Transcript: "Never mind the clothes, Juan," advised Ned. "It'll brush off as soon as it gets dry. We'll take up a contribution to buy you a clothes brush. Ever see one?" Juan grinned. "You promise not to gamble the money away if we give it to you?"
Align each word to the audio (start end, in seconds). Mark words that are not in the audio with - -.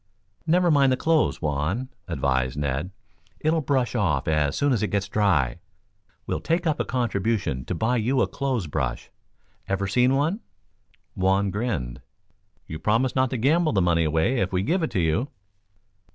"Never 0.47 0.71
mind 0.71 0.91
the 0.91 0.97
clothes, 0.97 1.43
Juan," 1.43 1.89
advised 2.07 2.57
Ned. 2.57 2.89
"It'll 3.39 3.61
brush 3.61 3.93
off 3.93 4.27
as 4.27 4.55
soon 4.55 4.73
as 4.73 4.81
it 4.81 4.87
gets 4.87 5.07
dry. 5.07 5.59
We'll 6.25 6.39
take 6.39 6.65
up 6.65 6.79
a 6.79 6.85
contribution 6.85 7.65
to 7.65 7.75
buy 7.75 7.97
you 7.97 8.19
a 8.23 8.27
clothes 8.27 8.65
brush. 8.65 9.11
Ever 9.67 9.85
see 9.87 10.07
one?" 10.07 10.39
Juan 11.13 11.51
grinned. 11.51 12.01
"You 12.65 12.79
promise 12.79 13.15
not 13.15 13.29
to 13.29 13.37
gamble 13.37 13.73
the 13.73 13.81
money 13.83 14.03
away 14.03 14.39
if 14.39 14.51
we 14.51 14.63
give 14.63 14.81
it 14.81 14.89
to 14.89 14.99
you?" 14.99 15.27